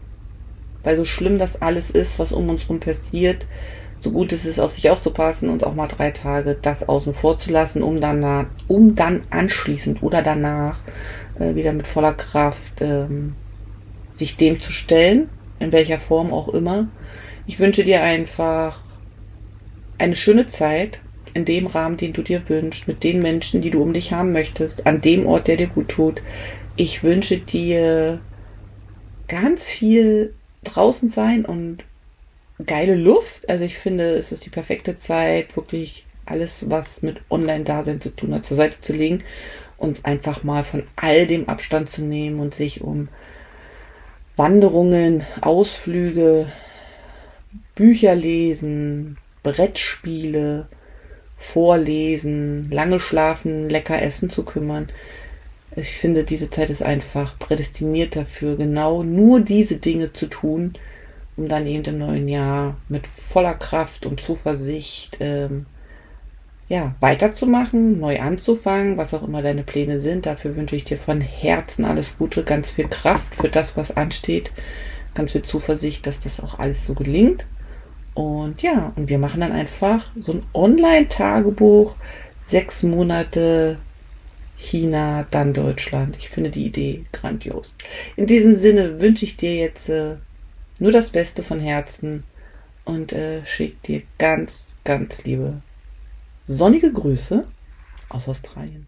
weil 0.83 0.95
so 0.95 1.03
schlimm 1.03 1.37
das 1.37 1.61
alles 1.61 1.89
ist, 1.89 2.19
was 2.19 2.31
um 2.31 2.49
uns 2.49 2.63
herum 2.63 2.79
passiert 2.79 3.45
so 4.05 4.11
gut 4.11 4.31
ist 4.33 4.45
es, 4.45 4.59
auf 4.59 4.71
sich 4.71 4.89
aufzupassen 4.89 5.49
und 5.49 5.63
auch 5.63 5.73
mal 5.73 5.87
drei 5.87 6.11
Tage 6.11 6.55
das 6.61 6.87
außen 6.87 7.11
vor 7.11 7.39
zu 7.39 7.51
lassen, 7.51 7.81
um 7.81 7.99
dann, 7.99 8.47
um 8.67 8.95
dann 8.95 9.23
anschließend 9.31 10.03
oder 10.03 10.21
danach 10.21 10.79
äh, 11.39 11.55
wieder 11.55 11.73
mit 11.73 11.87
voller 11.87 12.13
Kraft 12.13 12.81
ähm, 12.81 13.35
sich 14.11 14.37
dem 14.37 14.61
zu 14.61 14.71
stellen, 14.71 15.29
in 15.59 15.71
welcher 15.71 15.99
Form 15.99 16.31
auch 16.31 16.49
immer. 16.49 16.87
Ich 17.47 17.59
wünsche 17.59 17.83
dir 17.83 18.03
einfach 18.03 18.79
eine 19.97 20.15
schöne 20.15 20.45
Zeit 20.45 20.99
in 21.35 21.45
dem 21.45 21.67
Rahmen, 21.67 21.97
den 21.97 22.13
du 22.13 22.23
dir 22.23 22.47
wünschst, 22.47 22.87
mit 22.87 23.03
den 23.03 23.21
Menschen, 23.21 23.61
die 23.61 23.69
du 23.69 23.83
um 23.83 23.93
dich 23.93 24.13
haben 24.13 24.31
möchtest, 24.31 24.87
an 24.87 25.01
dem 25.01 25.27
Ort, 25.27 25.47
der 25.47 25.57
dir 25.57 25.67
gut 25.67 25.89
tut. 25.89 26.21
Ich 26.77 27.03
wünsche 27.03 27.37
dir 27.37 28.21
ganz 29.27 29.67
viel 29.67 30.33
draußen 30.63 31.09
sein 31.09 31.45
und 31.45 31.83
geile 32.65 32.95
Luft. 32.95 33.49
Also 33.49 33.65
ich 33.65 33.77
finde, 33.77 34.15
es 34.15 34.31
ist 34.31 34.45
die 34.45 34.49
perfekte 34.49 34.97
Zeit, 34.97 35.55
wirklich 35.57 36.05
alles, 36.25 36.69
was 36.69 37.01
mit 37.01 37.21
Online-Dasein 37.29 37.99
zu 37.99 38.15
tun 38.15 38.33
hat, 38.33 38.45
zur 38.45 38.57
Seite 38.57 38.79
zu 38.79 38.93
legen 38.93 39.19
und 39.77 40.05
einfach 40.05 40.43
mal 40.43 40.63
von 40.63 40.83
all 40.95 41.27
dem 41.27 41.49
Abstand 41.49 41.89
zu 41.89 42.01
nehmen 42.01 42.39
und 42.39 42.55
sich 42.55 42.81
um 42.81 43.09
Wanderungen, 44.37 45.23
Ausflüge, 45.41 46.47
Bücher 47.75 48.15
lesen, 48.15 49.17
Brettspiele, 49.43 50.67
Vorlesen, 51.37 52.63
lange 52.71 52.99
schlafen, 52.99 53.69
lecker 53.69 54.01
essen 54.01 54.29
zu 54.29 54.43
kümmern. 54.43 54.87
Ich 55.75 55.91
finde, 55.97 56.23
diese 56.23 56.49
Zeit 56.49 56.69
ist 56.69 56.81
einfach 56.81 57.37
prädestiniert 57.37 58.15
dafür, 58.15 58.55
genau 58.55 59.03
nur 59.03 59.41
diese 59.41 59.77
Dinge 59.77 60.13
zu 60.13 60.27
tun, 60.27 60.73
um 61.35 61.49
dann 61.49 61.67
eben 61.67 61.83
im 61.83 61.97
neuen 61.97 62.27
Jahr 62.27 62.77
mit 62.87 63.05
voller 63.07 63.55
Kraft 63.55 64.05
und 64.05 64.21
Zuversicht 64.21 65.17
ähm, 65.19 65.65
ja, 66.67 66.95
weiterzumachen, 66.99 67.99
neu 67.99 68.19
anzufangen, 68.19 68.97
was 68.97 69.13
auch 69.13 69.23
immer 69.23 69.41
deine 69.41 69.63
Pläne 69.63 69.99
sind. 69.99 70.25
Dafür 70.25 70.55
wünsche 70.55 70.75
ich 70.75 70.85
dir 70.85 70.97
von 70.97 71.21
Herzen 71.21 71.85
alles 71.85 72.17
Gute, 72.17 72.43
ganz 72.43 72.71
viel 72.71 72.87
Kraft 72.87 73.35
für 73.35 73.49
das, 73.49 73.77
was 73.77 73.95
ansteht, 73.95 74.51
ganz 75.13 75.33
viel 75.33 75.43
Zuversicht, 75.43 76.07
dass 76.07 76.19
das 76.19 76.39
auch 76.39 76.57
alles 76.57 76.85
so 76.85 76.95
gelingt. 76.95 77.45
Und 78.15 78.61
ja, 78.63 78.93
und 78.95 79.09
wir 79.09 79.19
machen 79.19 79.41
dann 79.41 79.51
einfach 79.51 80.09
so 80.19 80.31
ein 80.31 80.43
Online-Tagebuch, 80.53 81.97
sechs 82.43 82.81
Monate 82.81 83.77
China, 84.57 85.27
dann 85.29 85.53
Deutschland. 85.53 86.15
Ich 86.17 86.29
finde 86.29 86.49
die 86.49 86.65
Idee 86.65 87.05
grandios. 87.11 87.77
In 88.15 88.25
diesem 88.25 88.55
Sinne 88.55 89.01
wünsche 89.01 89.25
ich 89.25 89.35
dir 89.35 89.55
jetzt 89.55 89.89
äh, 89.89 90.15
nur 90.79 90.93
das 90.93 91.09
Beste 91.09 91.43
von 91.43 91.59
Herzen 91.59 92.23
und 92.85 93.11
äh, 93.11 93.45
schicke 93.45 93.75
dir 93.85 94.01
ganz, 94.17 94.77
ganz 94.85 95.23
liebe 95.25 95.61
sonnige 96.43 96.91
Grüße 96.93 97.45
aus 98.07 98.29
Australien. 98.29 98.87